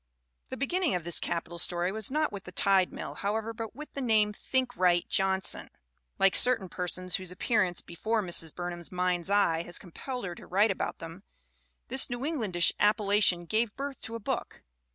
The 0.49 0.57
beginning 0.57 0.95
of 0.95 1.03
this 1.03 1.19
capital 1.19 1.59
story 1.59 1.91
was 1.91 2.09
not 2.09 2.31
with 2.31 2.45
the 2.45 2.51
Tide 2.51 2.91
Mill, 2.91 3.13
however, 3.13 3.53
but 3.53 3.75
with 3.75 3.93
the 3.93 4.01
name 4.01 4.33
Thinkright 4.33 5.09
Johnson. 5.09 5.69
Like 6.17 6.35
certain 6.35 6.69
persons 6.69 7.17
whose 7.17 7.31
appearance 7.31 7.81
be 7.81 7.93
fore 7.93 8.23
Mrs. 8.23 8.51
Burnham' 8.55 8.79
s 8.79 8.91
mind's 8.91 9.29
eye 9.29 9.61
has 9.61 9.77
compelled 9.77 10.25
her 10.25 10.33
to 10.33 10.47
write 10.47 10.71
about 10.71 10.97
them, 10.97 11.21
this 11.89 12.09
New 12.09 12.21
Englandish 12.25 12.71
appellation 12.79 13.45
gave 13.45 13.75
birth 13.75 14.01
to 14.01 14.15
a 14.15 14.19
book. 14.19 14.63